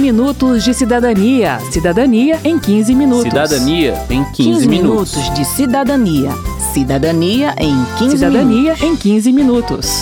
minutos 0.00 0.64
de 0.64 0.72
cidadania. 0.74 1.60
Cidadania 1.70 2.40
em 2.42 2.58
15 2.58 2.94
minutos. 2.94 3.24
Cidadania 3.24 3.94
em 4.10 4.24
15, 4.24 4.32
15 4.34 4.68
minutos 4.68 5.34
de 5.34 5.44
cidadania. 5.44 6.30
Cidadania 6.72 7.54
em 7.58 7.76
15 7.98 8.16
Cidadania 8.16 8.62
minutos. 8.74 8.82
em 8.82 8.96
15 8.96 9.32
minutos. 9.32 9.92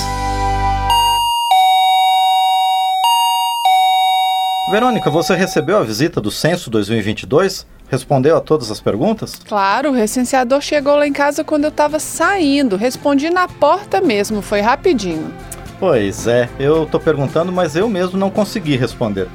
Verônica, 4.71 5.11
você 5.11 5.35
recebeu 5.35 5.79
a 5.79 5.83
visita 5.83 6.21
do 6.21 6.31
Censo 6.31 6.71
2022? 6.71 7.67
Respondeu 7.91 8.37
a 8.37 8.41
todas 8.41 8.71
as 8.71 8.81
perguntas? 8.81 9.41
Claro, 9.49 9.91
o 9.91 9.95
recenseador 9.95 10.61
chegou 10.61 10.95
lá 10.97 11.07
em 11.07 11.13
casa 11.13 11.43
quando 11.43 11.65
eu 11.65 11.71
tava 11.71 11.99
saindo. 11.99 12.77
Respondi 12.77 13.31
na 13.31 13.49
porta 13.49 14.01
mesmo, 14.01 14.43
foi 14.43 14.61
rapidinho. 14.61 15.33
Pois 15.81 16.27
é, 16.27 16.51
eu 16.59 16.85
tô 16.85 17.01
perguntando, 17.01 17.51
mas 17.51 17.77
eu 17.77 17.89
mesmo 17.89 18.19
não 18.19 18.31
consegui 18.31 18.77
responder. 18.77 19.27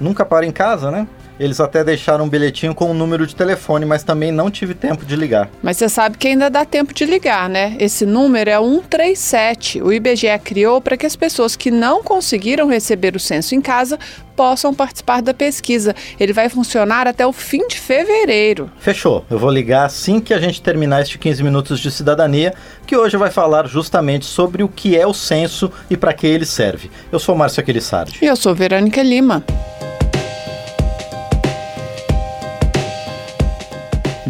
Nunca 0.00 0.24
paro 0.24 0.44
em 0.44 0.52
casa, 0.52 0.90
né? 0.90 1.06
Eles 1.42 1.58
até 1.60 1.82
deixaram 1.82 2.24
um 2.24 2.28
bilhetinho 2.28 2.74
com 2.74 2.84
o 2.86 2.90
um 2.90 2.94
número 2.94 3.26
de 3.26 3.34
telefone, 3.34 3.86
mas 3.86 4.04
também 4.04 4.30
não 4.30 4.50
tive 4.50 4.74
tempo 4.74 5.04
de 5.04 5.16
ligar. 5.16 5.48
Mas 5.62 5.76
você 5.76 5.88
sabe 5.88 6.16
que 6.16 6.28
ainda 6.28 6.50
dá 6.50 6.64
tempo 6.64 6.92
de 6.94 7.04
ligar, 7.04 7.48
né? 7.48 7.76
Esse 7.80 8.04
número 8.04 8.50
é 8.50 8.58
137. 8.58 9.82
O 9.82 9.92
IBGE 9.92 10.38
criou 10.44 10.80
para 10.80 10.96
que 10.96 11.06
as 11.06 11.16
pessoas 11.16 11.56
que 11.56 11.70
não 11.70 12.02
conseguiram 12.02 12.68
receber 12.68 13.16
o 13.16 13.20
censo 13.20 13.54
em 13.54 13.60
casa 13.60 13.98
possam 14.36 14.72
participar 14.72 15.20
da 15.20 15.34
pesquisa. 15.34 15.96
Ele 16.20 16.32
vai 16.32 16.48
funcionar 16.48 17.08
até 17.08 17.26
o 17.26 17.32
fim 17.32 17.66
de 17.66 17.78
fevereiro. 17.78 18.70
Fechou. 18.78 19.24
Eu 19.30 19.38
vou 19.38 19.50
ligar 19.50 19.86
assim 19.86 20.20
que 20.20 20.32
a 20.32 20.38
gente 20.38 20.62
terminar 20.62 21.02
este 21.02 21.18
15 21.18 21.42
minutos 21.42 21.80
de 21.80 21.90
cidadania, 21.90 22.54
que 22.86 22.96
hoje 22.96 23.16
vai 23.16 23.30
falar 23.30 23.66
justamente 23.66 24.26
sobre 24.26 24.62
o 24.62 24.68
que 24.68 24.96
é 24.96 25.06
o 25.06 25.14
censo 25.14 25.72
e 25.90 25.96
para 25.96 26.12
que 26.12 26.26
ele 26.26 26.46
serve. 26.46 26.90
Eu 27.10 27.18
sou 27.18 27.34
Márcio 27.34 27.60
Aquilissardi. 27.60 28.18
E 28.22 28.26
eu 28.26 28.36
sou 28.36 28.54
Verônica 28.54 29.02
Lima. 29.02 29.44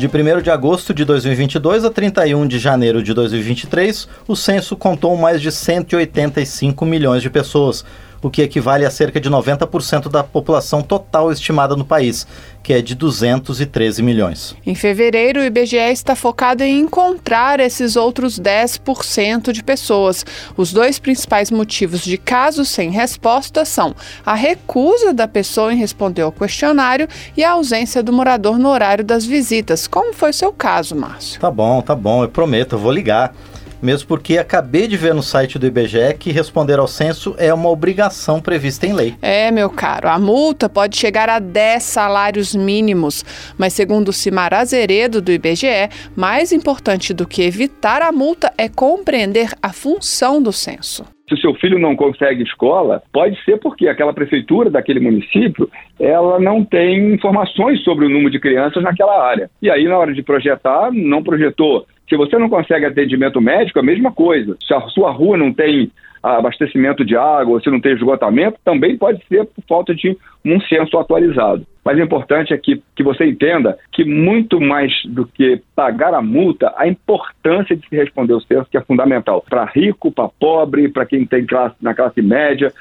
De 0.02 0.08
1 0.08 0.42
de 0.42 0.50
agosto 0.50 0.92
de 0.92 1.04
2022 1.04 1.84
a 1.84 1.88
31 1.88 2.48
de 2.48 2.58
janeiro 2.58 3.00
de 3.04 3.14
2023, 3.14 4.08
o 4.26 4.34
censo 4.34 4.76
contou 4.76 5.16
mais 5.16 5.40
de 5.40 5.52
185 5.52 6.84
milhões 6.84 7.22
de 7.22 7.30
pessoas, 7.30 7.84
o 8.22 8.30
que 8.30 8.40
equivale 8.40 8.86
a 8.86 8.90
cerca 8.90 9.20
de 9.20 9.28
90% 9.28 10.08
da 10.08 10.22
população 10.22 10.80
total 10.80 11.32
estimada 11.32 11.74
no 11.74 11.84
país, 11.84 12.26
que 12.62 12.72
é 12.72 12.80
de 12.80 12.94
213 12.94 14.02
milhões. 14.02 14.56
Em 14.64 14.74
fevereiro, 14.74 15.40
o 15.40 15.44
IBGE 15.44 15.76
está 15.76 16.14
focado 16.14 16.62
em 16.62 16.78
encontrar 16.78 17.58
esses 17.58 17.96
outros 17.96 18.38
10% 18.38 19.50
de 19.50 19.62
pessoas. 19.62 20.24
Os 20.56 20.72
dois 20.72 21.00
principais 21.00 21.50
motivos 21.50 22.02
de 22.02 22.16
casos 22.16 22.68
sem 22.68 22.90
resposta 22.90 23.64
são 23.64 23.94
a 24.24 24.34
recusa 24.34 25.12
da 25.12 25.26
pessoa 25.26 25.72
em 25.72 25.76
responder 25.76 26.22
ao 26.22 26.30
questionário 26.30 27.08
e 27.36 27.42
a 27.42 27.50
ausência 27.50 28.02
do 28.02 28.12
morador 28.12 28.58
no 28.58 28.68
horário 28.68 29.04
das 29.04 29.26
visitas. 29.26 29.88
Como 29.88 30.14
foi 30.14 30.32
seu 30.32 30.52
caso, 30.52 30.94
Márcio? 30.94 31.40
Tá 31.40 31.50
bom, 31.50 31.82
tá 31.82 31.94
bom, 31.94 32.22
eu 32.22 32.28
prometo, 32.28 32.76
eu 32.76 32.78
vou 32.78 32.92
ligar 32.92 33.34
mesmo 33.82 34.08
porque 34.08 34.38
acabei 34.38 34.86
de 34.86 34.96
ver 34.96 35.14
no 35.14 35.22
site 35.22 35.58
do 35.58 35.66
IBGE 35.66 36.14
que 36.18 36.30
responder 36.30 36.78
ao 36.78 36.86
censo 36.86 37.34
é 37.38 37.52
uma 37.52 37.68
obrigação 37.68 38.40
prevista 38.40 38.86
em 38.86 38.92
lei. 38.92 39.14
É, 39.20 39.50
meu 39.50 39.68
caro, 39.68 40.08
a 40.08 40.18
multa 40.18 40.68
pode 40.68 40.96
chegar 40.96 41.28
a 41.28 41.38
10 41.38 41.82
salários 41.82 42.54
mínimos, 42.54 43.24
mas 43.58 43.72
segundo 43.72 44.12
Cimar 44.12 44.54
Azeredo 44.54 45.20
do 45.20 45.32
IBGE, 45.32 45.88
mais 46.16 46.52
importante 46.52 47.12
do 47.12 47.26
que 47.26 47.42
evitar 47.42 48.02
a 48.02 48.12
multa 48.12 48.52
é 48.56 48.68
compreender 48.68 49.50
a 49.60 49.72
função 49.72 50.40
do 50.40 50.52
censo. 50.52 51.04
Se 51.28 51.34
o 51.34 51.38
seu 51.38 51.54
filho 51.54 51.78
não 51.78 51.96
consegue 51.96 52.42
escola, 52.42 53.02
pode 53.10 53.42
ser 53.44 53.58
porque 53.58 53.88
aquela 53.88 54.12
prefeitura 54.12 54.68
daquele 54.68 55.00
município, 55.00 55.70
ela 55.98 56.38
não 56.38 56.62
tem 56.62 57.14
informações 57.14 57.82
sobre 57.82 58.04
o 58.04 58.08
número 58.08 58.30
de 58.30 58.38
crianças 58.38 58.82
naquela 58.82 59.24
área. 59.24 59.48
E 59.62 59.70
aí, 59.70 59.84
na 59.88 59.96
hora 59.96 60.12
de 60.12 60.22
projetar, 60.22 60.90
não 60.92 61.22
projetou 61.22 61.86
se 62.12 62.16
você 62.16 62.36
não 62.36 62.50
consegue 62.50 62.84
atendimento 62.84 63.40
médico, 63.40 63.78
a 63.78 63.82
mesma 63.82 64.12
coisa. 64.12 64.54
Se 64.66 64.74
a 64.74 64.82
sua 64.88 65.10
rua 65.10 65.34
não 65.34 65.50
tem 65.50 65.90
abastecimento 66.22 67.06
de 67.06 67.16
água, 67.16 67.58
se 67.58 67.70
não 67.70 67.80
tem 67.80 67.94
esgotamento, 67.94 68.58
também 68.62 68.98
pode 68.98 69.24
ser 69.26 69.46
por 69.46 69.64
falta 69.66 69.94
de 69.94 70.14
um 70.44 70.60
censo 70.60 70.98
atualizado. 70.98 71.66
Mas 71.84 71.98
o 71.98 72.00
importante 72.00 72.54
é 72.54 72.58
que, 72.58 72.82
que 72.94 73.02
você 73.02 73.24
entenda 73.26 73.76
que 73.90 74.04
muito 74.04 74.60
mais 74.60 74.92
do 75.06 75.26
que 75.26 75.60
pagar 75.74 76.14
a 76.14 76.22
multa, 76.22 76.72
a 76.76 76.86
importância 76.86 77.74
de 77.74 77.86
se 77.88 77.96
responder 77.96 78.34
o 78.34 78.40
censo 78.40 78.68
que 78.70 78.76
é 78.76 78.80
fundamental 78.80 79.44
para 79.48 79.64
rico, 79.64 80.12
para 80.12 80.28
pobre, 80.28 80.88
para 80.88 81.04
quem 81.04 81.26
tem 81.26 81.44
classe 81.44 81.74
na 81.80 81.94
classe 81.94 82.22
média, 82.22 82.72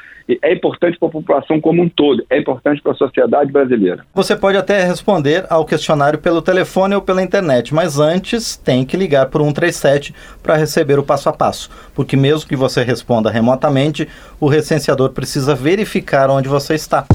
é 0.41 0.53
importante 0.53 0.97
para 0.97 1.09
a 1.09 1.11
população 1.11 1.59
como 1.59 1.81
um 1.81 1.89
todo, 1.89 2.23
é 2.29 2.37
importante 2.37 2.81
para 2.81 2.91
a 2.91 2.95
sociedade 2.95 3.51
brasileira. 3.51 4.05
Você 4.13 4.35
pode 4.35 4.57
até 4.57 4.83
responder 4.83 5.45
ao 5.49 5.65
questionário 5.65 6.19
pelo 6.19 6.41
telefone 6.41 6.95
ou 6.95 7.01
pela 7.01 7.23
internet, 7.23 7.73
mas 7.73 7.99
antes 7.99 8.55
tem 8.55 8.85
que 8.85 8.95
ligar 8.95 9.25
por 9.27 9.41
137 9.41 10.13
para 10.41 10.55
receber 10.55 10.99
o 10.99 11.03
passo 11.03 11.27
a 11.27 11.33
passo, 11.33 11.69
porque 11.93 12.15
mesmo 12.15 12.47
que 12.47 12.55
você 12.55 12.83
responda 12.83 13.29
remotamente, 13.29 14.07
o 14.39 14.47
recenseador 14.47 15.09
precisa 15.09 15.55
verificar 15.55 16.29
onde 16.29 16.47
você 16.47 16.75
está. 16.75 17.05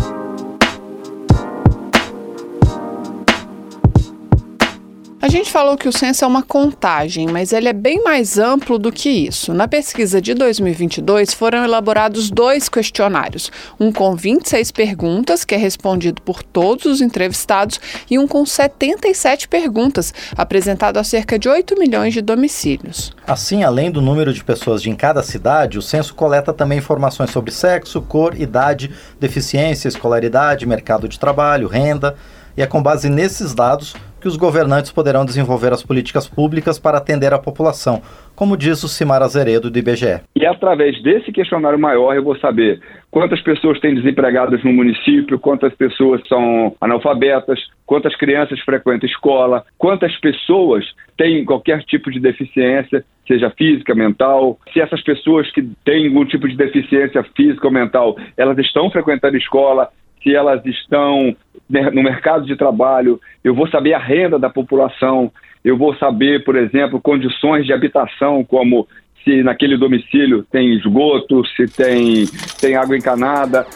A 5.27 5.29
gente 5.29 5.51
falou 5.51 5.77
que 5.77 5.89
o 5.89 5.93
censo 5.93 6.25
é 6.25 6.29
uma 6.29 6.45
contagem, 6.45 7.27
mas 7.27 7.53
ele 7.53 7.69
é 7.69 7.73
bem 7.73 8.01
mais 8.05 8.39
amplo 8.39 8.79
do 8.79 8.93
que 8.93 9.09
isso. 9.09 9.53
Na 9.53 9.67
pesquisa 9.67 10.21
de 10.21 10.33
2022 10.35 11.35
foram 11.35 11.65
elaborados 11.65 12.31
dois 12.31 12.69
questionários, 12.69 13.51
um 13.81 13.91
com 13.91 14.15
26 14.15 14.71
perguntas, 14.71 15.45
que 15.45 15.53
é 15.53 15.59
respondido 15.59 16.23
por 16.23 16.45
todos 16.45 16.87
os 16.87 17.01
entrevistados, 17.01 17.81
e 18.09 18.21
um 18.21 18.29
com 18.29 18.47
77 18.47 19.49
perguntas, 19.49 20.15
apresentado 20.37 20.97
a 20.97 21.03
cerca 21.03 21.37
de 21.37 21.49
8 21.49 21.77
milhões 21.77 22.15
de 22.15 22.23
domicílios. 22.23 23.13
Assim, 23.27 23.65
além 23.65 23.91
do 23.91 24.01
número 24.01 24.33
de 24.33 24.45
pessoas 24.45 24.87
em 24.87 24.95
cada 24.95 25.25
cidade, 25.25 25.77
o 25.77 25.83
censo 25.83 26.15
coleta 26.15 26.53
também 26.53 26.79
informações 26.79 27.33
sobre 27.33 27.51
sexo, 27.51 28.01
cor, 28.01 28.41
idade, 28.41 28.93
deficiência, 29.19 29.89
escolaridade, 29.89 30.65
mercado 30.67 31.09
de 31.09 31.19
trabalho, 31.19 31.67
renda, 31.67 32.15
e 32.57 32.63
é 32.63 32.67
com 32.67 32.81
base 32.81 33.11
nesses 33.11 33.55
dados 33.55 33.95
que 34.27 34.29
os 34.29 34.37
governantes 34.37 34.91
poderão 34.91 35.25
desenvolver 35.25 35.73
as 35.73 35.85
políticas 35.85 36.29
públicas 36.29 36.81
para 36.81 36.99
atender 36.99 37.33
a 37.33 37.39
população, 37.39 38.03
como 38.35 38.57
diz 38.57 38.83
o 38.83 38.89
Cimar 38.89 39.23
Azeredo 39.23 39.71
do 39.71 39.79
IBGE. 39.79 40.21
E 40.35 40.45
através 40.45 41.01
desse 41.01 41.31
questionário 41.31 41.79
maior 41.79 42.13
eu 42.13 42.25
vou 42.25 42.37
saber 42.39 42.81
quantas 43.09 43.41
pessoas 43.41 43.79
têm 43.79 43.95
desempregadas 43.95 44.65
no 44.65 44.73
município, 44.73 45.39
quantas 45.39 45.73
pessoas 45.77 46.21
são 46.27 46.75
analfabetas, 46.81 47.61
quantas 47.87 48.17
crianças 48.17 48.59
frequentam 48.63 49.09
escola, 49.09 49.65
quantas 49.79 50.13
pessoas 50.19 50.85
têm 51.17 51.45
qualquer 51.45 51.85
tipo 51.85 52.11
de 52.11 52.19
deficiência, 52.19 53.05
seja 53.29 53.49
física, 53.51 53.95
mental, 53.95 54.59
se 54.73 54.81
essas 54.81 55.03
pessoas 55.05 55.49
que 55.53 55.63
têm 55.85 56.09
algum 56.09 56.25
tipo 56.25 56.49
de 56.49 56.57
deficiência 56.57 57.25
física 57.37 57.69
ou 57.69 57.73
mental, 57.73 58.17
elas 58.37 58.59
estão 58.59 58.91
frequentando 58.91 59.37
escola, 59.37 59.89
se 60.23 60.35
elas 60.35 60.65
estão 60.65 61.37
no 61.69 62.03
mercado 62.03 62.47
de 62.47 62.57
trabalho, 62.57 63.21
eu 63.43 63.55
vou 63.55 63.69
saber 63.69 63.95
a 63.95 63.99
renda 63.99 64.39
da 64.39 64.49
população, 64.49 65.33
eu 65.65 65.77
vou 65.77 65.97
saber, 65.97 66.45
por 66.45 66.57
exemplo, 66.57 67.01
condições 67.01 67.67
de 67.67 67.73
habitação, 67.73 68.45
como 68.45 68.87
se 69.25 69.43
naquele 69.43 69.77
domicílio 69.77 70.45
tem 70.51 70.75
esgoto, 70.75 71.45
se 71.57 71.67
tem, 71.67 72.27
tem 72.61 72.77
água 72.77 72.97
encanada. 72.97 73.67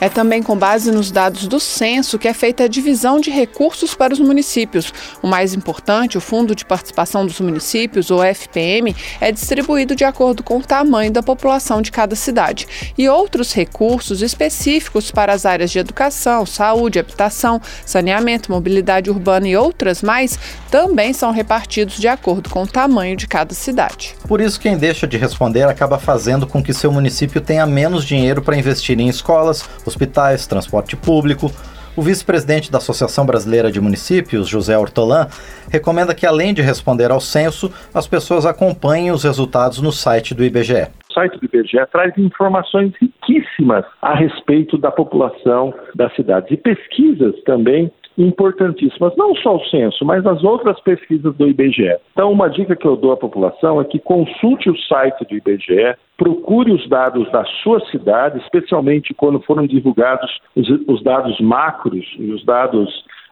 É 0.00 0.08
também 0.08 0.42
com 0.42 0.56
base 0.56 0.90
nos 0.90 1.10
dados 1.10 1.46
do 1.46 1.60
censo 1.60 2.18
que 2.18 2.28
é 2.28 2.34
feita 2.34 2.64
a 2.64 2.68
divisão 2.68 3.20
de 3.20 3.30
recursos 3.30 3.94
para 3.94 4.12
os 4.12 4.20
municípios. 4.20 4.92
O 5.22 5.26
mais 5.26 5.54
importante, 5.54 6.18
o 6.18 6.20
Fundo 6.20 6.54
de 6.54 6.64
Participação 6.64 7.26
dos 7.26 7.40
Municípios, 7.40 8.10
ou 8.10 8.22
FPM, 8.22 8.94
é 9.20 9.30
distribuído 9.30 9.94
de 9.94 10.04
acordo 10.04 10.42
com 10.42 10.58
o 10.58 10.62
tamanho 10.62 11.12
da 11.12 11.22
população 11.22 11.80
de 11.80 11.92
cada 11.92 12.16
cidade. 12.16 12.66
E 12.96 13.08
outros 13.08 13.52
recursos 13.52 14.22
específicos 14.22 15.10
para 15.10 15.32
as 15.32 15.46
áreas 15.46 15.70
de 15.70 15.78
educação, 15.78 16.44
saúde, 16.44 16.98
habitação, 16.98 17.60
saneamento, 17.86 18.50
mobilidade 18.50 19.10
urbana 19.10 19.48
e 19.48 19.56
outras 19.56 20.02
mais 20.02 20.38
também 20.70 21.12
são 21.12 21.30
repartidos 21.30 21.98
de 21.98 22.08
acordo 22.08 22.50
com 22.50 22.62
o 22.62 22.66
tamanho 22.66 23.16
de 23.16 23.26
cada 23.26 23.54
cidade. 23.54 24.14
Por 24.26 24.40
isso, 24.40 24.58
quem 24.58 24.76
deixa 24.76 25.06
de 25.06 25.16
responder 25.16 25.64
acaba 25.64 25.98
fazendo 25.98 26.46
com 26.46 26.62
que 26.62 26.74
seu 26.74 26.90
município 26.90 27.40
tenha 27.40 27.66
menos 27.66 28.04
dinheiro 28.04 28.42
para 28.42 28.56
investir 28.56 28.98
em 28.98 29.08
escolas, 29.08 29.64
hospitais, 29.86 30.46
transporte 30.46 30.96
público. 30.96 31.50
O 31.96 32.02
vice-presidente 32.02 32.72
da 32.72 32.78
Associação 32.78 33.24
Brasileira 33.24 33.70
de 33.70 33.80
Municípios, 33.80 34.48
José 34.48 34.76
Hortolã, 34.76 35.28
recomenda 35.70 36.12
que, 36.12 36.26
além 36.26 36.52
de 36.52 36.60
responder 36.60 37.12
ao 37.12 37.20
censo, 37.20 37.72
as 37.94 38.08
pessoas 38.08 38.44
acompanhem 38.44 39.12
os 39.12 39.22
resultados 39.22 39.80
no 39.80 39.92
site 39.92 40.34
do 40.34 40.42
IBGE. 40.44 40.88
O 41.08 41.12
site 41.12 41.38
do 41.38 41.44
IBGE 41.44 41.86
traz 41.92 42.12
informações 42.18 42.92
riquíssimas 43.00 43.84
a 44.02 44.12
respeito 44.12 44.76
da 44.76 44.90
população 44.90 45.72
das 45.94 46.12
cidades 46.16 46.50
e 46.50 46.56
pesquisas 46.56 47.40
também 47.44 47.92
importantíssimas, 48.16 49.14
não 49.16 49.34
só 49.36 49.56
o 49.56 49.64
censo, 49.66 50.04
mas 50.04 50.24
as 50.26 50.42
outras 50.44 50.80
pesquisas 50.80 51.34
do 51.36 51.48
IBGE. 51.48 51.96
Então, 52.12 52.30
uma 52.30 52.48
dica 52.48 52.76
que 52.76 52.86
eu 52.86 52.96
dou 52.96 53.12
à 53.12 53.16
população 53.16 53.80
é 53.80 53.84
que 53.84 53.98
consulte 53.98 54.70
o 54.70 54.76
site 54.76 55.24
do 55.24 55.36
IBGE, 55.36 55.96
procure 56.16 56.72
os 56.72 56.88
dados 56.88 57.30
da 57.32 57.44
sua 57.62 57.80
cidade, 57.90 58.38
especialmente 58.38 59.12
quando 59.14 59.40
foram 59.40 59.66
divulgados 59.66 60.30
os, 60.54 60.68
os 60.86 61.02
dados 61.02 61.38
macros 61.40 62.06
e 62.18 62.30
os 62.30 62.44
dados 62.44 62.88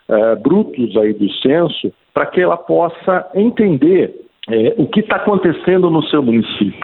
uh, 0.08 0.40
brutos 0.42 0.96
aí 0.96 1.12
do 1.12 1.30
censo, 1.34 1.92
para 2.12 2.26
que 2.26 2.40
ela 2.40 2.56
possa 2.56 3.30
entender 3.34 4.14
é, 4.48 4.74
o 4.76 4.86
que 4.86 5.00
está 5.00 5.16
acontecendo 5.16 5.88
no 5.88 6.02
seu 6.04 6.22
município. 6.22 6.80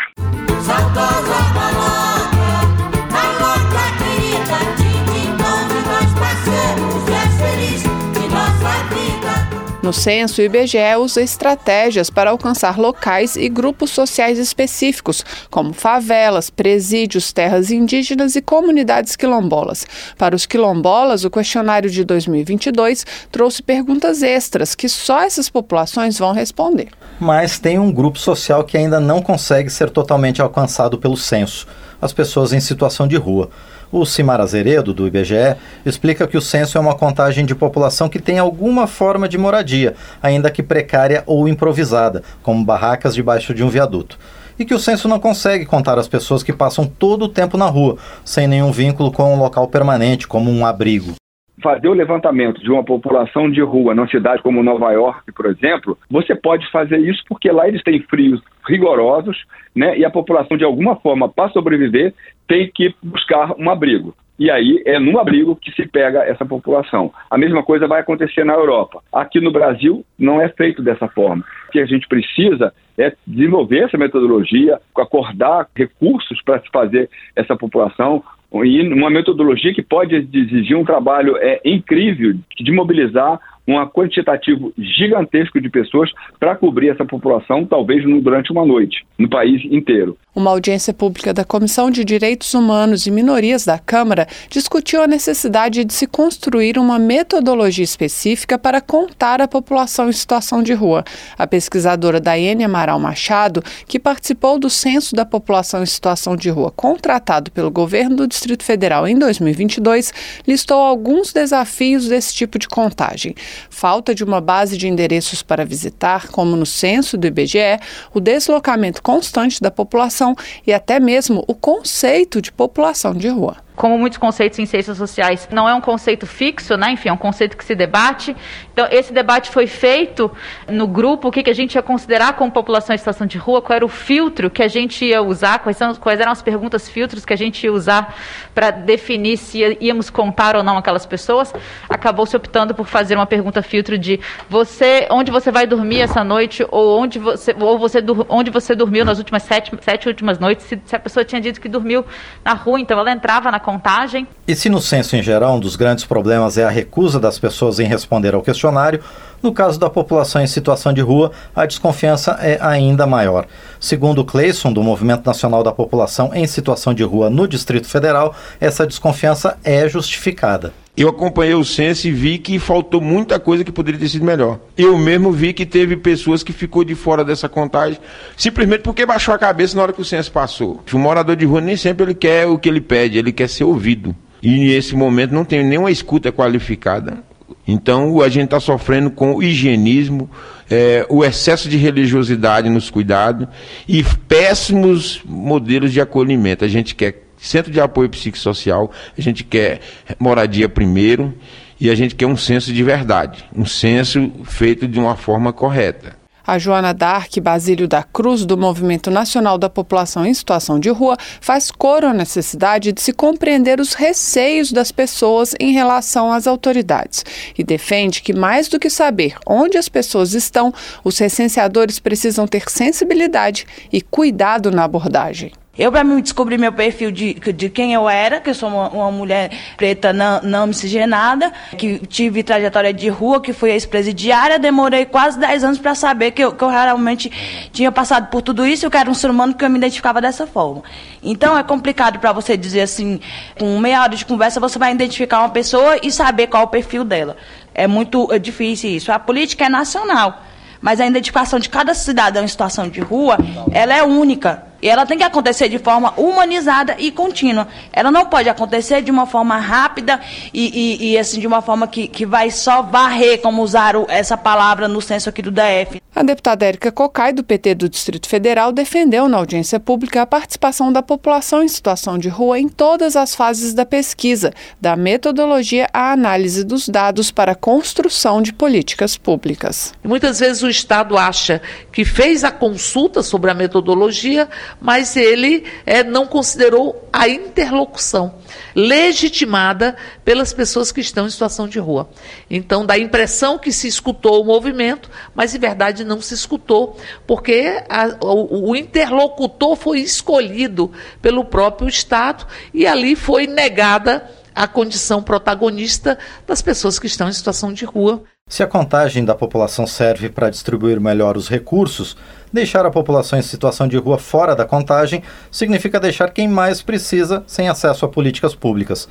No 9.88 9.92
censo, 9.94 10.42
o 10.42 10.44
IBGE 10.44 10.96
usa 11.00 11.22
estratégias 11.22 12.10
para 12.10 12.28
alcançar 12.28 12.78
locais 12.78 13.36
e 13.36 13.48
grupos 13.48 13.90
sociais 13.90 14.38
específicos, 14.38 15.24
como 15.50 15.72
favelas, 15.72 16.50
presídios, 16.50 17.32
terras 17.32 17.70
indígenas 17.70 18.36
e 18.36 18.42
comunidades 18.42 19.16
quilombolas. 19.16 19.86
Para 20.18 20.36
os 20.36 20.44
quilombolas, 20.44 21.24
o 21.24 21.30
questionário 21.30 21.88
de 21.88 22.04
2022 22.04 23.06
trouxe 23.32 23.62
perguntas 23.62 24.22
extras 24.22 24.74
que 24.74 24.90
só 24.90 25.22
essas 25.22 25.48
populações 25.48 26.18
vão 26.18 26.32
responder. 26.32 26.88
Mas 27.18 27.58
tem 27.58 27.78
um 27.78 27.90
grupo 27.90 28.18
social 28.18 28.64
que 28.64 28.76
ainda 28.76 29.00
não 29.00 29.22
consegue 29.22 29.70
ser 29.70 29.88
totalmente 29.88 30.42
alcançado 30.42 30.98
pelo 30.98 31.16
censo: 31.16 31.66
as 32.00 32.12
pessoas 32.12 32.52
em 32.52 32.60
situação 32.60 33.06
de 33.06 33.16
rua. 33.16 33.50
O 33.90 34.04
Cimar 34.04 34.40
Azeredo, 34.40 34.92
do 34.92 35.06
IBGE, 35.06 35.56
explica 35.84 36.26
que 36.26 36.36
o 36.36 36.42
censo 36.42 36.76
é 36.76 36.80
uma 36.80 36.94
contagem 36.94 37.46
de 37.46 37.54
população 37.54 38.08
que 38.08 38.18
tem 38.18 38.38
alguma 38.38 38.86
forma 38.86 39.28
de 39.28 39.38
moradia, 39.38 39.94
ainda 40.22 40.50
que 40.50 40.62
precária 40.62 41.22
ou 41.26 41.48
improvisada, 41.48 42.22
como 42.42 42.64
barracas 42.64 43.14
debaixo 43.14 43.54
de 43.54 43.64
um 43.64 43.68
viaduto. 43.68 44.18
E 44.58 44.64
que 44.64 44.74
o 44.74 44.78
censo 44.78 45.08
não 45.08 45.20
consegue 45.20 45.64
contar 45.64 45.98
as 45.98 46.08
pessoas 46.08 46.42
que 46.42 46.52
passam 46.52 46.84
todo 46.84 47.24
o 47.24 47.28
tempo 47.28 47.56
na 47.56 47.66
rua, 47.66 47.96
sem 48.24 48.46
nenhum 48.46 48.72
vínculo 48.72 49.10
com 49.10 49.34
um 49.34 49.38
local 49.38 49.68
permanente, 49.68 50.26
como 50.26 50.50
um 50.50 50.66
abrigo 50.66 51.14
fazer 51.62 51.88
o 51.88 51.94
levantamento 51.94 52.60
de 52.60 52.70
uma 52.70 52.84
população 52.84 53.50
de 53.50 53.60
rua 53.60 53.94
numa 53.94 54.08
cidade 54.08 54.42
como 54.42 54.62
Nova 54.62 54.92
York, 54.92 55.32
por 55.32 55.46
exemplo, 55.46 55.98
você 56.10 56.34
pode 56.34 56.70
fazer 56.70 56.98
isso 56.98 57.22
porque 57.28 57.50
lá 57.50 57.66
eles 57.68 57.82
têm 57.82 58.00
frios 58.02 58.40
rigorosos, 58.66 59.44
né? 59.74 59.98
E 59.98 60.04
a 60.04 60.10
população 60.10 60.56
de 60.56 60.64
alguma 60.64 60.96
forma 60.96 61.28
para 61.28 61.50
sobreviver 61.50 62.14
tem 62.46 62.70
que 62.72 62.94
buscar 63.02 63.54
um 63.58 63.70
abrigo. 63.70 64.14
E 64.38 64.52
aí 64.52 64.80
é 64.86 65.00
num 65.00 65.18
abrigo 65.18 65.56
que 65.56 65.72
se 65.72 65.86
pega 65.88 66.22
essa 66.22 66.46
população. 66.46 67.12
A 67.28 67.36
mesma 67.36 67.62
coisa 67.64 67.88
vai 67.88 68.00
acontecer 68.00 68.44
na 68.44 68.54
Europa. 68.54 69.02
Aqui 69.12 69.40
no 69.40 69.50
Brasil 69.50 70.04
não 70.16 70.40
é 70.40 70.48
feito 70.48 70.80
dessa 70.80 71.08
forma. 71.08 71.44
O 71.66 71.72
que 71.72 71.80
a 71.80 71.86
gente 71.86 72.06
precisa 72.06 72.72
é 72.96 73.12
desenvolver 73.26 73.80
essa 73.80 73.98
metodologia, 73.98 74.78
acordar 74.96 75.66
recursos 75.74 76.40
para 76.42 76.60
se 76.60 76.68
fazer 76.72 77.10
essa 77.34 77.56
população, 77.56 78.22
e 78.52 78.92
uma 78.92 79.10
metodologia 79.10 79.74
que 79.74 79.82
pode 79.82 80.14
exigir 80.14 80.76
um 80.76 80.84
trabalho 80.84 81.36
é, 81.36 81.60
incrível 81.64 82.34
de 82.58 82.72
mobilizar 82.72 83.38
um 83.68 83.86
quantitativo 83.86 84.72
gigantesco 84.78 85.60
de 85.60 85.68
pessoas 85.68 86.10
para 86.40 86.56
cobrir 86.56 86.88
essa 86.88 87.04
população, 87.04 87.66
talvez 87.66 88.02
durante 88.22 88.50
uma 88.50 88.64
noite, 88.64 89.04
no 89.18 89.28
país 89.28 89.62
inteiro. 89.66 90.16
Uma 90.34 90.50
audiência 90.52 90.94
pública 90.94 91.34
da 91.34 91.44
Comissão 91.44 91.90
de 91.90 92.04
Direitos 92.04 92.54
Humanos 92.54 93.06
e 93.06 93.10
Minorias 93.10 93.66
da 93.66 93.78
Câmara 93.78 94.26
discutiu 94.48 95.02
a 95.02 95.06
necessidade 95.06 95.84
de 95.84 95.92
se 95.92 96.06
construir 96.06 96.78
uma 96.78 96.98
metodologia 96.98 97.84
específica 97.84 98.58
para 98.58 98.80
contar 98.80 99.42
a 99.42 99.48
população 99.48 100.08
em 100.08 100.12
situação 100.12 100.62
de 100.62 100.72
rua. 100.72 101.04
A 101.36 101.46
pesquisadora 101.46 102.20
Daiane 102.20 102.64
Amaral 102.64 102.98
Machado, 102.98 103.62
que 103.86 103.98
participou 103.98 104.58
do 104.58 104.70
Censo 104.70 105.14
da 105.14 105.26
População 105.26 105.82
em 105.82 105.86
Situação 105.86 106.36
de 106.36 106.48
Rua 106.48 106.70
contratado 106.70 107.50
pelo 107.50 107.70
governo 107.70 108.16
do 108.16 108.26
Distrito 108.26 108.64
Federal 108.64 109.06
em 109.06 109.18
2022, 109.18 110.42
listou 110.46 110.78
alguns 110.78 111.32
desafios 111.32 112.08
desse 112.08 112.34
tipo 112.34 112.58
de 112.58 112.68
contagem 112.68 113.34
falta 113.70 114.14
de 114.14 114.24
uma 114.24 114.40
base 114.40 114.76
de 114.76 114.88
endereços 114.88 115.42
para 115.42 115.64
visitar, 115.64 116.28
como 116.28 116.56
no 116.56 116.66
censo 116.66 117.16
do 117.16 117.26
IBGE, 117.26 117.78
o 118.12 118.20
deslocamento 118.20 119.02
constante 119.02 119.60
da 119.60 119.70
população 119.70 120.34
e 120.66 120.72
até 120.72 120.98
mesmo 121.00 121.44
o 121.46 121.54
conceito 121.54 122.40
de 122.42 122.52
população 122.52 123.14
de 123.14 123.28
rua 123.28 123.67
como 123.78 123.96
muitos 123.96 124.18
conceitos 124.18 124.58
em 124.58 124.66
ciências 124.66 124.98
sociais, 124.98 125.48
não 125.52 125.68
é 125.68 125.72
um 125.72 125.80
conceito 125.80 126.26
fixo, 126.26 126.76
né? 126.76 126.90
enfim, 126.90 127.10
é 127.10 127.12
um 127.12 127.16
conceito 127.16 127.56
que 127.56 127.64
se 127.64 127.76
debate. 127.76 128.36
Então, 128.72 128.88
esse 128.90 129.12
debate 129.12 129.50
foi 129.50 129.68
feito 129.68 130.30
no 130.66 130.86
grupo, 130.88 131.28
o 131.28 131.30
que, 131.30 131.44
que 131.44 131.50
a 131.50 131.54
gente 131.54 131.76
ia 131.76 131.82
considerar 131.82 132.32
como 132.32 132.50
população 132.50 132.92
em 132.92 132.98
situação 132.98 133.24
de 133.24 133.38
rua, 133.38 133.62
qual 133.62 133.76
era 133.76 133.84
o 133.84 133.88
filtro 133.88 134.50
que 134.50 134.64
a 134.64 134.68
gente 134.68 135.04
ia 135.04 135.22
usar, 135.22 135.60
quais, 135.60 135.76
são, 135.76 135.94
quais 135.94 136.18
eram 136.18 136.32
as 136.32 136.42
perguntas, 136.42 136.88
filtros 136.88 137.24
que 137.24 137.32
a 137.32 137.36
gente 137.36 137.62
ia 137.64 137.72
usar 137.72 138.16
para 138.52 138.72
definir 138.72 139.36
se 139.36 139.78
íamos 139.80 140.10
contar 140.10 140.56
ou 140.56 140.64
não 140.64 140.76
aquelas 140.76 141.06
pessoas. 141.06 141.54
Acabou 141.88 142.26
se 142.26 142.36
optando 142.36 142.74
por 142.74 142.86
fazer 142.86 143.14
uma 143.14 143.26
pergunta 143.26 143.62
filtro 143.62 143.96
de 143.96 144.18
você, 144.48 145.06
onde 145.08 145.30
você 145.30 145.52
vai 145.52 145.68
dormir 145.68 146.00
essa 146.00 146.24
noite, 146.24 146.66
ou 146.72 146.98
onde 146.98 147.20
você, 147.20 147.54
ou 147.56 147.78
você, 147.78 148.04
onde 148.28 148.50
você 148.50 148.74
dormiu 148.74 149.04
nas 149.04 149.18
últimas 149.18 149.44
sete, 149.44 149.70
sete 149.80 150.08
últimas 150.08 150.40
noites, 150.40 150.66
se, 150.66 150.80
se 150.84 150.96
a 150.96 150.98
pessoa 150.98 151.24
tinha 151.24 151.40
dito 151.40 151.60
que 151.60 151.68
dormiu 151.68 152.04
na 152.44 152.54
rua, 152.54 152.80
então 152.80 152.98
ela 152.98 153.12
entrava 153.12 153.52
na 153.52 153.67
contagem. 153.68 154.26
E 154.46 154.54
se 154.54 154.70
no 154.70 154.80
censo 154.80 155.14
em 155.14 155.22
geral 155.22 155.56
um 155.56 155.60
dos 155.60 155.76
grandes 155.76 156.02
problemas 156.02 156.56
é 156.56 156.64
a 156.64 156.70
recusa 156.70 157.20
das 157.20 157.38
pessoas 157.38 157.78
em 157.78 157.84
responder 157.84 158.34
ao 158.34 158.40
questionário, 158.40 159.02
no 159.42 159.52
caso 159.52 159.78
da 159.78 159.88
população 159.88 160.42
em 160.42 160.46
situação 160.46 160.92
de 160.92 161.00
rua, 161.00 161.30
a 161.54 161.64
desconfiança 161.64 162.38
é 162.40 162.58
ainda 162.60 163.06
maior. 163.06 163.46
Segundo 163.78 164.24
Cleison, 164.24 164.72
do 164.72 164.82
Movimento 164.82 165.24
Nacional 165.24 165.62
da 165.62 165.72
População 165.72 166.32
em 166.34 166.46
Situação 166.46 166.92
de 166.92 167.04
Rua 167.04 167.30
no 167.30 167.46
Distrito 167.46 167.86
Federal, 167.86 168.34
essa 168.60 168.86
desconfiança 168.86 169.56
é 169.62 169.88
justificada. 169.88 170.72
Eu 170.96 171.10
acompanhei 171.10 171.54
o 171.54 171.64
censo 171.64 172.08
e 172.08 172.10
vi 172.10 172.38
que 172.38 172.58
faltou 172.58 173.00
muita 173.00 173.38
coisa 173.38 173.62
que 173.62 173.70
poderia 173.70 174.00
ter 174.00 174.08
sido 174.08 174.24
melhor. 174.24 174.58
Eu 174.76 174.98
mesmo 174.98 175.30
vi 175.30 175.52
que 175.52 175.64
teve 175.64 175.96
pessoas 175.96 176.42
que 176.42 176.52
ficou 176.52 176.82
de 176.82 176.96
fora 176.96 177.24
dessa 177.24 177.48
contagem 177.48 178.00
simplesmente 178.36 178.80
porque 178.80 179.06
baixou 179.06 179.32
a 179.32 179.38
cabeça 179.38 179.76
na 179.76 179.82
hora 179.84 179.92
que 179.92 180.00
o 180.02 180.04
censo 180.04 180.32
passou. 180.32 180.82
O 180.92 180.98
morador 180.98 181.36
de 181.36 181.44
rua 181.44 181.60
nem 181.60 181.76
sempre 181.76 182.04
ele 182.04 182.14
quer 182.14 182.48
o 182.48 182.58
que 182.58 182.68
ele 182.68 182.80
pede, 182.80 183.16
ele 183.16 183.30
quer 183.30 183.48
ser 183.48 183.62
ouvido. 183.62 184.12
E 184.42 184.58
nesse 184.58 184.96
momento 184.96 185.32
não 185.32 185.44
tem 185.44 185.64
nenhuma 185.64 185.92
escuta 185.92 186.32
qualificada. 186.32 187.27
Então 187.66 188.20
a 188.20 188.28
gente 188.28 188.46
está 188.46 188.60
sofrendo 188.60 189.10
com 189.10 189.34
o 189.34 189.42
higienismo, 189.42 190.30
é, 190.70 191.06
o 191.08 191.24
excesso 191.24 191.68
de 191.68 191.76
religiosidade 191.76 192.68
nos 192.68 192.90
cuidados 192.90 193.48
e 193.86 194.04
péssimos 194.26 195.20
modelos 195.24 195.92
de 195.92 196.00
acolhimento. 196.00 196.64
A 196.64 196.68
gente 196.68 196.94
quer 196.94 197.28
centro 197.36 197.70
de 197.70 197.80
apoio 197.80 198.08
psicossocial, 198.08 198.90
a 199.16 199.20
gente 199.20 199.44
quer 199.44 199.80
moradia 200.18 200.68
primeiro 200.68 201.34
e 201.80 201.88
a 201.88 201.94
gente 201.94 202.14
quer 202.14 202.26
um 202.26 202.36
censo 202.36 202.72
de 202.72 202.82
verdade, 202.82 203.44
um 203.54 203.64
censo 203.64 204.30
feito 204.44 204.88
de 204.88 204.98
uma 204.98 205.16
forma 205.16 205.52
correta. 205.52 206.17
A 206.48 206.58
Joana 206.58 206.94
Dark 206.94 207.38
Basílio 207.42 207.86
da 207.86 208.02
Cruz, 208.02 208.46
do 208.46 208.56
Movimento 208.56 209.10
Nacional 209.10 209.58
da 209.58 209.68
População 209.68 210.24
em 210.24 210.32
Situação 210.32 210.80
de 210.80 210.88
Rua, 210.88 211.14
faz 211.42 211.70
coro 211.70 212.06
à 212.06 212.14
necessidade 212.14 212.90
de 212.90 213.02
se 213.02 213.12
compreender 213.12 213.78
os 213.78 213.92
receios 213.92 214.72
das 214.72 214.90
pessoas 214.90 215.54
em 215.60 215.72
relação 215.72 216.32
às 216.32 216.46
autoridades 216.46 217.22
e 217.58 217.62
defende 217.62 218.22
que, 218.22 218.32
mais 218.32 218.66
do 218.66 218.80
que 218.80 218.88
saber 218.88 219.34
onde 219.46 219.76
as 219.76 219.90
pessoas 219.90 220.32
estão, 220.32 220.72
os 221.04 221.18
recenseadores 221.18 221.98
precisam 221.98 222.46
ter 222.46 222.70
sensibilidade 222.70 223.66
e 223.92 224.00
cuidado 224.00 224.70
na 224.70 224.84
abordagem. 224.84 225.52
Eu, 225.78 225.92
para 225.92 226.02
mim 226.02 226.20
descobrir 226.20 226.58
meu 226.58 226.72
perfil 226.72 227.12
de, 227.12 227.34
de 227.34 227.68
quem 227.70 227.94
eu 227.94 228.08
era, 228.08 228.40
que 228.40 228.50
eu 228.50 228.54
sou 228.54 228.68
uma, 228.68 228.88
uma 228.88 229.12
mulher 229.12 229.50
preta 229.76 230.12
não, 230.12 230.42
não 230.42 230.66
miscigenada, 230.66 231.52
que 231.76 232.00
tive 232.00 232.42
trajetória 232.42 232.92
de 232.92 233.08
rua, 233.08 233.40
que 233.40 233.52
fui 233.52 233.70
ex-presidiária, 233.70 234.58
demorei 234.58 235.06
quase 235.06 235.38
10 235.38 235.62
anos 235.62 235.78
para 235.78 235.94
saber 235.94 236.32
que 236.32 236.42
eu, 236.42 236.52
que 236.52 236.64
eu 236.64 236.68
realmente 236.68 237.30
tinha 237.72 237.92
passado 237.92 238.28
por 238.28 238.42
tudo 238.42 238.66
isso 238.66 238.86
eu 238.86 238.90
era 238.92 239.08
um 239.08 239.14
ser 239.14 239.30
humano 239.30 239.54
que 239.54 239.64
eu 239.64 239.70
me 239.70 239.78
identificava 239.78 240.20
dessa 240.20 240.46
forma. 240.46 240.82
Então 241.22 241.56
é 241.56 241.62
complicado 241.62 242.18
para 242.18 242.32
você 242.32 242.56
dizer 242.56 242.80
assim, 242.80 243.20
com 243.58 243.78
meia 243.78 244.02
hora 244.02 244.16
de 244.16 244.24
conversa, 244.24 244.58
você 244.58 244.78
vai 244.78 244.92
identificar 244.92 245.40
uma 245.40 245.50
pessoa 245.50 245.98
e 246.02 246.10
saber 246.10 246.48
qual 246.48 246.64
é 246.64 246.66
o 246.66 246.68
perfil 246.68 247.04
dela. 247.04 247.36
É 247.72 247.86
muito 247.86 248.32
é 248.32 248.38
difícil 248.40 248.90
isso. 248.90 249.12
A 249.12 249.18
política 249.18 249.66
é 249.66 249.68
nacional, 249.68 250.42
mas 250.80 251.00
a 251.00 251.06
identificação 251.06 251.60
de 251.60 251.68
cada 251.68 251.94
cidadão 251.94 252.42
em 252.42 252.48
situação 252.48 252.88
de 252.88 253.00
rua, 253.00 253.38
ela 253.70 253.94
é 253.94 254.02
única. 254.02 254.67
E 254.80 254.88
ela 254.88 255.04
tem 255.04 255.18
que 255.18 255.24
acontecer 255.24 255.68
de 255.68 255.78
forma 255.78 256.12
humanizada 256.16 256.96
e 256.98 257.10
contínua. 257.10 257.66
Ela 257.92 258.10
não 258.10 258.26
pode 258.26 258.48
acontecer 258.48 259.02
de 259.02 259.10
uma 259.10 259.26
forma 259.26 259.58
rápida 259.58 260.20
e, 260.52 260.98
e, 261.02 261.12
e 261.12 261.18
assim, 261.18 261.40
de 261.40 261.46
uma 261.46 261.60
forma 261.60 261.86
que, 261.88 262.06
que 262.06 262.24
vai 262.24 262.50
só 262.50 262.82
varrer, 262.82 263.40
como 263.40 263.62
usaram 263.62 264.06
essa 264.08 264.36
palavra 264.36 264.86
no 264.86 265.00
censo 265.00 265.28
aqui 265.28 265.42
do 265.42 265.50
DF. 265.50 266.00
A 266.14 266.22
deputada 266.24 266.66
Érica 266.66 266.90
Cocai, 266.90 267.32
do 267.32 267.44
PT 267.44 267.76
do 267.76 267.88
Distrito 267.88 268.28
Federal, 268.28 268.72
defendeu 268.72 269.28
na 269.28 269.36
audiência 269.36 269.78
pública 269.78 270.22
a 270.22 270.26
participação 270.26 270.92
da 270.92 271.00
população 271.00 271.62
em 271.62 271.68
situação 271.68 272.18
de 272.18 272.28
rua 272.28 272.58
em 272.58 272.68
todas 272.68 273.14
as 273.14 273.36
fases 273.36 273.72
da 273.72 273.86
pesquisa, 273.86 274.52
da 274.80 274.96
metodologia 274.96 275.88
à 275.92 276.10
análise 276.10 276.64
dos 276.64 276.88
dados 276.88 277.30
para 277.30 277.52
a 277.52 277.54
construção 277.54 278.42
de 278.42 278.52
políticas 278.52 279.16
públicas. 279.16 279.94
Muitas 280.02 280.40
vezes 280.40 280.62
o 280.62 280.68
Estado 280.68 281.16
acha 281.16 281.62
que 281.92 282.04
fez 282.04 282.42
a 282.42 282.50
consulta 282.50 283.22
sobre 283.22 283.50
a 283.50 283.54
metodologia, 283.54 284.48
mas 284.80 285.16
ele 285.16 285.64
é, 285.84 286.02
não 286.02 286.26
considerou 286.26 287.08
a 287.12 287.28
interlocução 287.28 288.34
legitimada 288.74 289.96
pelas 290.24 290.52
pessoas 290.52 290.92
que 290.92 291.00
estão 291.00 291.26
em 291.26 291.30
situação 291.30 291.66
de 291.66 291.78
rua. 291.78 292.08
Então, 292.48 292.86
dá 292.86 292.94
a 292.94 292.98
impressão 292.98 293.58
que 293.58 293.72
se 293.72 293.88
escutou 293.88 294.40
o 294.40 294.44
movimento, 294.44 295.10
mas 295.34 295.54
em 295.54 295.58
verdade 295.58 296.04
não 296.04 296.20
se 296.20 296.34
escutou, 296.34 296.96
porque 297.26 297.82
a, 297.88 298.16
o, 298.24 298.70
o 298.70 298.76
interlocutor 298.76 299.76
foi 299.76 300.00
escolhido 300.00 300.92
pelo 301.20 301.44
próprio 301.44 301.88
Estado 301.88 302.46
e 302.72 302.86
ali 302.86 303.16
foi 303.16 303.46
negada 303.46 304.30
a 304.54 304.66
condição 304.66 305.22
protagonista 305.22 306.18
das 306.46 306.60
pessoas 306.60 306.98
que 306.98 307.06
estão 307.06 307.28
em 307.28 307.32
situação 307.32 307.72
de 307.72 307.84
rua. 307.84 308.24
Se 308.48 308.62
a 308.62 308.66
contagem 308.66 309.26
da 309.26 309.34
população 309.34 309.86
serve 309.86 310.30
para 310.30 310.48
distribuir 310.48 310.98
melhor 310.98 311.36
os 311.36 311.50
recursos, 311.50 312.16
deixar 312.50 312.86
a 312.86 312.90
população 312.90 313.38
em 313.38 313.42
situação 313.42 313.86
de 313.86 313.98
rua 313.98 314.16
fora 314.16 314.56
da 314.56 314.64
contagem 314.64 315.22
significa 315.50 316.00
deixar 316.00 316.30
quem 316.30 316.48
mais 316.48 316.80
precisa 316.80 317.44
sem 317.46 317.68
acesso 317.68 318.06
a 318.06 318.08
políticas 318.08 318.54
públicas. 318.54 319.06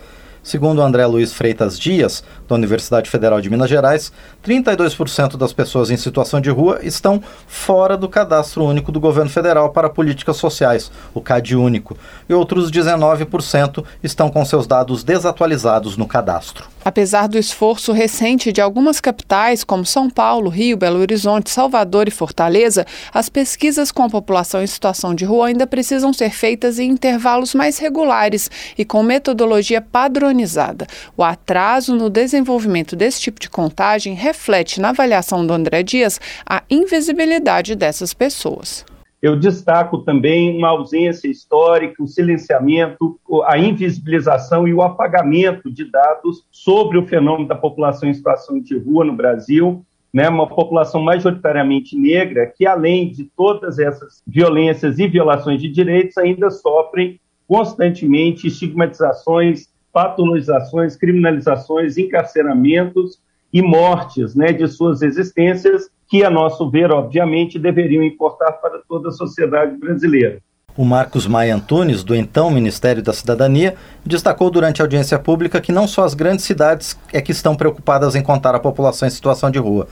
Segundo 0.48 0.82
André 0.82 1.06
Luiz 1.06 1.34
Freitas 1.34 1.77
Dias, 1.77 2.24
da 2.48 2.56
Universidade 2.56 3.10
Federal 3.10 3.42
de 3.42 3.50
Minas 3.50 3.70
Gerais, 3.70 4.13
32% 4.46 5.36
das 5.36 5.51
pessoas 5.51 5.92
em 5.92 5.98
situação 5.98 6.39
de 6.39 6.50
rua 6.50 6.80
estão 6.84 7.22
fora 7.46 7.98
do 7.98 8.08
Cadastro 8.08 8.63
Único 8.63 8.89
do 8.89 8.98
Governo 8.98 9.30
Federal 9.30 9.72
para 9.72 9.89
Políticas 9.89 10.38
Sociais, 10.38 10.89
o 11.13 11.20
CAD 11.20 11.58
Único, 11.58 11.98
e 12.30 12.34
outros 12.34 12.72
19% 12.72 13.84
estão 14.01 14.30
com 14.30 14.46
seus 14.46 14.66
dados 14.66 15.04
desatualizados 15.04 15.98
no 15.98 16.08
cadastro. 16.08 16.63
Apesar 16.86 17.27
do 17.27 17.38
esforço 17.38 17.92
recente 17.92 18.54
de 18.54 18.62
algumas 18.62 19.01
capitais, 19.01 19.66
como 19.66 19.86
São 19.86 20.10
Paulo, 20.10 20.50
Rio, 20.50 20.77
Belo 20.77 21.01
Horizonte, 21.01 21.50
Salvador 21.50 22.08
e 22.08 22.12
Fortaleza, 22.12 22.86
as 23.13 23.27
pesquisas 23.27 23.92
com 23.92 24.04
a 24.04 24.10
população 24.10 24.63
em 24.63 24.68
situação 24.68 25.13
de 25.13 25.25
rua 25.25 25.48
ainda 25.48 25.68
precisam 25.68 26.13
ser 26.13 26.30
feitas 26.30 26.80
em 26.80 26.89
intervalos 26.89 27.54
mais 27.54 27.77
regulares 27.77 28.50
e 28.77 28.86
com 28.86 29.04
metodologia 29.04 29.82
padronizada. 29.82 30.37
O 31.15 31.24
atraso 31.24 31.96
no 31.96 32.10
desenvolvimento 32.10 32.96
desse 32.96 33.22
tipo 33.22 33.39
de 33.39 33.50
contagem 33.50 34.13
reflete, 34.13 34.79
na 34.79 34.89
avaliação 34.89 35.46
do 35.46 35.53
André 35.53 35.84
Dias, 35.84 36.20
a 36.46 36.63
invisibilidade 36.70 37.75
dessas 37.75 38.13
pessoas. 38.13 38.86
Eu 39.22 39.36
destaco 39.36 39.98
também 40.00 40.56
uma 40.56 40.70
ausência 40.70 41.27
histórica, 41.27 42.03
o 42.03 42.08
silenciamento, 42.08 43.20
a 43.46 43.58
invisibilização 43.58 44.67
e 44.67 44.74
o 44.74 44.82
apagamento 44.82 45.72
de 45.72 45.89
dados 45.89 46.46
sobre 46.51 47.00
o 47.00 47.08
fenômeno 47.08 47.48
da 47.48 47.56
população 47.56 48.08
em 48.08 48.13
situação 48.13 48.60
de 48.60 48.77
rua 48.77 49.03
no 49.03 49.15
Brasil, 49.15 49.84
né, 50.13 50.29
uma 50.29 50.48
população 50.48 51.01
majoritariamente 51.01 51.98
negra 51.98 52.51
que, 52.56 52.65
além 52.65 53.12
de 53.12 53.25
todas 53.25 53.79
essas 53.79 54.22
violências 54.25 55.00
e 55.00 55.08
violações 55.08 55.62
de 55.62 55.67
direitos, 55.67 56.17
ainda 56.17 56.50
sofrem 56.50 57.20
constantemente 57.48 58.48
estigmatizações, 58.48 59.67
patologizações, 59.91 60.96
criminalizações, 60.96 61.98
encarceramentos 61.98 63.20
e 63.51 63.62
mortes 63.62 64.36
né, 64.36 64.51
de 64.51 64.67
suas 64.67 65.01
existências 65.01 65.89
que, 66.10 66.24
a 66.24 66.29
nosso 66.29 66.70
ver, 66.70 66.91
obviamente, 66.91 67.60
deveriam 67.60 68.03
importar 68.03 68.53
para 68.53 68.79
toda 68.88 69.10
a 69.10 69.12
sociedade 69.12 69.77
brasileira. 69.77 70.39
O 70.77 70.86
Marcos 70.86 71.25
Maia 71.25 71.56
Antunes, 71.56 72.03
do 72.03 72.13
então 72.13 72.51
Ministério 72.51 73.01
da 73.01 73.12
Cidadania, 73.12 73.75
destacou 74.06 74.51
durante 74.51 74.79
a 74.79 74.86
audiência 74.86 75.17
pública 75.17 75.60
que 75.60 75.72
não 75.72 75.88
só 75.88 76.03
as 76.03 76.13
grandes 76.13 76.46
cidades 76.46 76.98
é 77.12 77.20
que 77.20 77.32
estão 77.32 77.56
preocupadas 77.56 78.15
em 78.15 78.22
contar 78.22 78.53
a 78.53 78.60
população 78.60 79.08
em 79.08 79.12
situação 79.12 79.50
de 79.50 79.58
rua. 79.58 79.88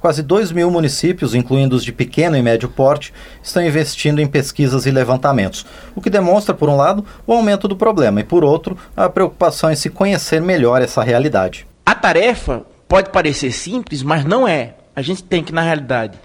Quase 0.00 0.22
2 0.22 0.52
mil 0.52 0.70
municípios, 0.70 1.34
incluindo 1.34 1.74
os 1.74 1.84
de 1.84 1.92
pequeno 1.92 2.36
e 2.36 2.42
médio 2.42 2.68
porte, 2.68 3.12
estão 3.42 3.64
investindo 3.64 4.20
em 4.20 4.26
pesquisas 4.26 4.86
e 4.86 4.90
levantamentos, 4.90 5.66
o 5.94 6.00
que 6.00 6.08
demonstra, 6.08 6.54
por 6.54 6.68
um 6.68 6.76
lado, 6.76 7.04
o 7.26 7.32
aumento 7.32 7.66
do 7.66 7.76
problema 7.76 8.20
e, 8.20 8.24
por 8.24 8.44
outro, 8.44 8.78
a 8.96 9.08
preocupação 9.08 9.70
em 9.70 9.76
se 9.76 9.90
conhecer 9.90 10.40
melhor 10.40 10.80
essa 10.80 11.02
realidade. 11.02 11.66
A 11.84 11.94
tarefa 11.94 12.64
pode 12.86 13.10
parecer 13.10 13.50
simples, 13.50 14.02
mas 14.02 14.24
não 14.24 14.46
é 14.46 14.74
a 14.98 15.02
gente 15.02 15.22
tem 15.22 15.44
que, 15.44 15.52
na 15.52 15.62
realidade, 15.62 16.18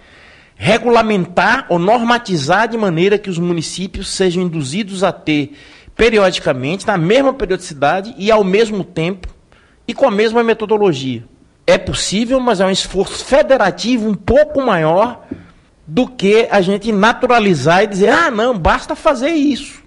regulamentar 0.56 1.68
ou 1.70 1.78
normatizar 1.78 2.68
de 2.68 2.76
maneira 2.76 3.20
que 3.20 3.30
os 3.30 3.38
municípios 3.38 4.10
sejam 4.10 4.42
induzidos 4.42 5.04
a 5.04 5.12
ter 5.12 5.56
periodicamente, 5.96 6.88
na 6.88 6.98
mesma 6.98 7.32
periodicidade 7.34 8.16
e 8.18 8.32
ao 8.32 8.44
mesmo 8.44 8.84
tempo 8.84 9.28
e 9.88 9.94
com 9.94 10.08
a 10.08 10.12
mesma 10.12 10.44
metodologia. 10.44 11.24
É 11.66 11.78
possível, 11.78 12.40
mas 12.40 12.60
é 12.60 12.66
um 12.66 12.70
esforço 12.70 13.24
federativo 13.24 14.10
um 14.10 14.16
pouco 14.16 14.62
maior 14.62 15.26
do 15.88 16.08
que 16.08 16.48
a 16.52 16.62
gente 16.62 16.92
naturalizar 16.92 17.84
e 17.84 17.88
dizer: 17.88 18.10
ah, 18.10 18.30
não, 18.30 18.58
basta 18.58 18.96
fazer 18.96 19.30
isso. 19.30 19.82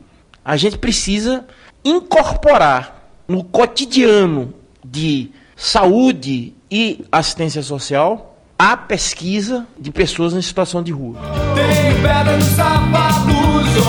A 0.45 0.57
gente 0.57 0.79
precisa 0.79 1.45
incorporar 1.85 3.11
no 3.29 3.45
cotidiano 3.45 4.55
de 4.85 5.31
saúde 5.55 6.55
e 6.71 7.05
assistência 7.11 7.63
social 7.63 8.39
a 8.59 8.77
pesquisa 8.77 9.67
de 9.79 9.91
pessoas 9.91 10.33
em 10.33 10.41
situação 10.41 10.83
de 10.83 10.93
rua. 10.93 11.19
Tem 11.55 12.03
pedra 12.03 12.37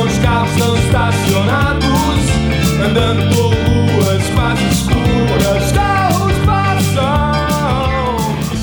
os 0.03 0.17
carros 0.19 0.51
estão 0.51 0.76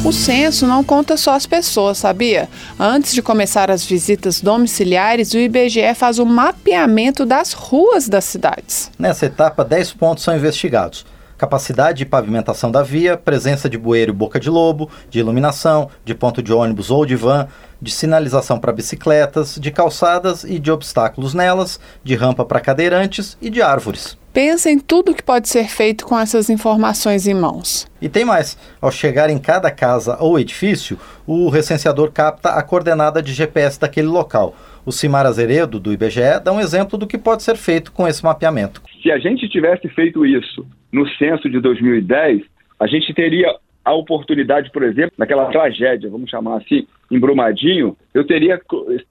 O 0.05 0.13
censo 0.13 0.67
não 0.67 0.85
conta 0.85 1.17
só 1.17 1.33
as 1.33 1.47
pessoas, 1.47 1.97
sabia? 1.97 2.47
Antes 2.79 3.15
de 3.15 3.23
começar 3.23 3.71
as 3.71 3.87
visitas 3.87 4.39
domiciliares, 4.39 5.33
o 5.33 5.39
IBGE 5.39 5.95
faz 5.95 6.19
o 6.19 6.27
mapeamento 6.27 7.25
das 7.25 7.55
ruas 7.55 8.07
das 8.07 8.25
cidades. 8.25 8.91
Nessa 8.99 9.25
etapa, 9.25 9.65
10 9.65 9.95
pontos 9.95 10.23
são 10.23 10.37
investigados 10.37 11.07
capacidade 11.37 11.99
de 11.99 12.07
pavimentação 12.07 12.71
da 12.71 12.83
via, 12.83 13.17
presença 13.17 13.69
de 13.69 13.77
bueiro 13.77 14.13
e 14.13 14.15
boca 14.15 14.39
de 14.39 14.49
lobo, 14.49 14.89
de 15.11 15.19
iluminação, 15.19 15.91
de 16.05 16.15
ponto 16.15 16.41
de 16.41 16.53
ônibus 16.53 16.91
ou 16.91 17.05
de 17.05 17.17
van, 17.17 17.49
de 17.83 17.91
sinalização 17.91 18.59
para 18.59 18.73
bicicletas, 18.73 19.57
de 19.61 19.71
calçadas 19.71 20.45
e 20.45 20.59
de 20.59 20.71
obstáculos 20.71 21.35
nelas, 21.35 21.81
de 22.05 22.15
rampa 22.15 22.45
para 22.45 22.61
cadeirantes 22.61 23.37
e 23.43 23.51
de 23.51 23.61
árvores. 23.61 24.17
Pensa 24.35 24.69
em 24.69 24.81
tudo 24.81 25.14
que 25.14 25.23
pode 25.23 25.49
ser 25.49 25.69
feito 25.69 26.05
com 26.05 26.19
essas 26.19 26.50
informações 26.50 27.29
em 27.29 27.35
mãos. 27.35 27.87
E 28.03 28.09
tem 28.09 28.25
mais: 28.25 28.59
ao 28.83 28.91
chegar 28.91 29.31
em 29.31 29.38
cada 29.38 29.71
casa 29.71 30.19
ou 30.21 30.41
edifício, 30.41 30.99
o 31.25 31.49
recenseador 31.49 32.11
capta 32.11 32.49
a 32.49 32.61
coordenada 32.61 33.23
de 33.23 33.33
GPS 33.33 33.81
daquele 33.81 34.09
local. 34.09 34.57
O 34.85 34.91
Cimar 34.91 35.25
Azeredo, 35.25 35.79
do 35.79 35.93
IBGE, 35.93 36.41
dá 36.45 36.53
um 36.53 36.61
exemplo 36.61 36.99
do 36.99 37.07
que 37.07 37.17
pode 37.17 37.45
ser 37.45 37.57
feito 37.57 37.93
com 37.93 38.09
esse 38.09 38.25
mapeamento. 38.25 38.83
Se 39.00 39.12
a 39.12 39.19
gente 39.19 39.49
tivesse 39.49 39.88
feito 39.91 40.26
isso 40.26 40.67
no 40.93 41.09
censo 41.11 41.49
de 41.49 41.61
2010, 41.61 42.43
a 42.81 42.88
gente 42.88 43.14
teria 43.14 43.55
a 43.85 43.93
oportunidade, 43.93 44.71
por 44.71 44.83
exemplo, 44.83 45.12
naquela 45.19 45.47
tragédia, 45.47 46.09
vamos 46.09 46.31
chamar 46.31 46.57
assim, 46.57 46.87
em 47.11 47.21
Brumadinho, 47.21 47.97
eu 48.14 48.26
teria 48.26 48.61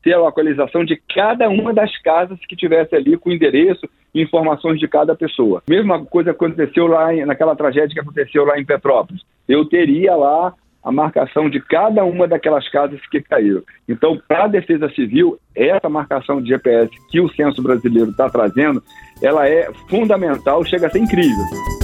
ter 0.02 0.14
a 0.14 0.20
localização 0.20 0.84
de 0.84 1.00
cada 1.14 1.48
uma 1.50 1.74
das 1.74 1.96
casas 2.02 2.40
que 2.48 2.56
tivesse 2.56 2.96
ali 2.96 3.16
com 3.16 3.32
endereço 3.32 3.88
e 4.14 4.22
informações 4.22 4.80
de 4.80 4.88
cada 4.88 5.16
pessoa. 5.16 5.62
Mesma 5.68 6.04
coisa 6.06 6.32
aconteceu 6.32 6.88
lá 6.88 7.14
em, 7.14 7.26
naquela 7.26 7.56
tragédia 7.56 7.94
que 7.94 8.00
aconteceu 8.00 8.46
lá 8.46 8.60
em 8.60 8.66
Petrópolis. 8.66 9.22
Eu 9.48 9.66
teria 9.66 10.16
lá 10.16 10.54
a 10.84 10.92
marcação 10.92 11.50
de 11.50 11.62
cada 11.62 12.04
uma 12.04 12.28
daquelas 12.28 12.68
casas 12.70 13.00
que 13.10 13.22
caíram. 13.22 13.64
Então, 13.88 14.20
para 14.28 14.46
a 14.46 14.48
Defesa 14.48 14.90
Civil, 14.90 15.40
essa 15.56 15.88
marcação 15.88 16.42
de 16.42 16.50
GPS 16.50 16.90
que 17.10 17.22
o 17.22 17.30
censo 17.30 17.62
brasileiro 17.62 18.12
está 18.12 18.30
trazendo, 18.30 18.84
ela 19.22 19.48
é 19.48 19.72
fundamental, 19.90 20.66
chega 20.66 20.88
a 20.88 20.90
ser 20.90 21.00
incrível. 21.00 21.83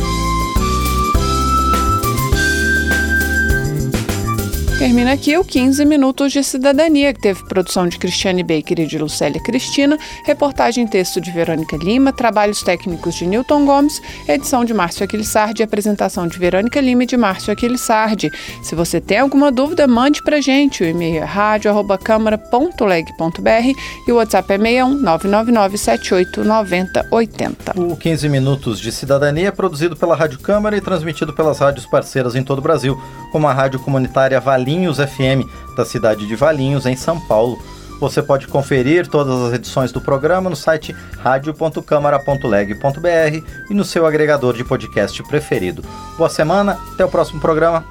Termina 4.80 5.12
aqui 5.12 5.38
o 5.38 5.44
15 5.44 5.84
Minutos 5.84 6.32
de 6.32 6.42
Cidadania, 6.42 7.14
que 7.14 7.20
teve 7.20 7.44
produção 7.44 7.86
de 7.86 8.00
Cristiane 8.00 8.44
Baker 8.44 8.80
e 8.80 8.88
de 8.88 8.98
Lucélia 8.98 9.44
Cristina, 9.44 10.00
reportagem 10.24 10.86
e 10.86 10.88
texto 10.88 11.20
de 11.20 11.30
Verônica 11.32 11.76
Lima, 11.76 12.14
trabalhos 12.14 12.64
técnicos 12.64 13.16
de 13.16 13.28
Newton 13.28 13.66
Gomes, 13.66 14.02
edição 14.26 14.64
de 14.64 14.74
Márcio 14.74 15.04
Aquilissardi 15.04 15.62
e 15.62 15.66
apresentação 15.66 16.30
de 16.30 16.40
Verônica 16.40 16.80
Lima 16.80 17.04
e 17.04 17.06
de 17.06 17.18
Márcio 17.18 17.52
Aquilissardi. 17.52 18.32
Se 18.64 18.74
você 18.74 19.02
tem 19.02 19.18
alguma 19.18 19.52
dúvida, 19.52 19.86
mande 19.86 20.24
pra 20.24 20.40
gente. 20.40 20.82
O 20.82 20.88
e-mail 20.88 21.24
é 21.24 21.26
rádio.câmara.leg.br 21.26 23.80
e 24.08 24.12
o 24.14 24.16
WhatsApp 24.16 24.54
é 24.54 24.58
61 24.58 24.96
999 24.96 25.78
78 25.78 26.46
90 26.46 27.06
80. 27.12 27.74
O 27.78 27.98
15 27.98 28.30
Minutos 28.30 28.80
de 28.80 28.94
Cidadania 28.94 29.50
é 29.50 29.52
produzido 29.52 29.98
pela 29.98 30.16
Rádio 30.16 30.40
Câmara 30.40 30.78
e 30.78 30.82
transmitido 30.82 31.34
pelas 31.34 31.60
rádios 31.60 31.86
parceiras 31.86 32.34
em 32.34 32.44
todo 32.44 32.60
o 32.60 32.62
Brasil, 32.62 32.98
como 33.34 33.46
a 33.46 33.52
Rádio 33.52 33.82
Comunitária 33.82 34.40
Valinhos 34.70 34.98
FM, 34.98 35.50
da 35.76 35.84
cidade 35.84 36.28
de 36.28 36.36
Valinhos, 36.36 36.86
em 36.86 36.96
São 36.96 37.20
Paulo. 37.20 37.60
Você 38.00 38.22
pode 38.22 38.48
conferir 38.48 39.08
todas 39.08 39.42
as 39.42 39.52
edições 39.54 39.92
do 39.92 40.00
programa 40.00 40.48
no 40.48 40.56
site 40.56 40.96
radio.câmara.leg.br 41.18 43.44
e 43.70 43.74
no 43.74 43.84
seu 43.84 44.06
agregador 44.06 44.56
de 44.56 44.64
podcast 44.64 45.24
preferido. 45.24 45.84
Boa 46.18 46.30
semana, 46.30 46.78
até 46.94 47.04
o 47.04 47.10
próximo 47.10 47.42
programa. 47.42 47.84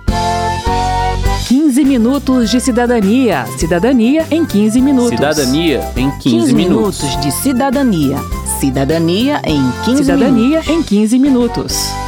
15 1.48 1.84
minutos 1.84 2.48
de 2.48 2.60
cidadania. 2.60 3.44
Cidadania 3.58 4.24
em 4.30 4.46
15 4.46 4.80
minutos. 4.80 5.10
Cidadania 5.10 5.80
em 5.96 6.10
15, 6.12 6.22
15 6.22 6.54
minutos. 6.54 7.02
minutos 7.02 7.20
de 7.20 7.32
cidadania. 7.32 8.16
Cidadania 8.60 9.42
em 9.44 9.60
15 9.84 10.04
Cidadania 10.04 10.60
minutos. 10.60 10.68
em 10.68 10.82
15 10.82 11.18
minutos. 11.18 12.07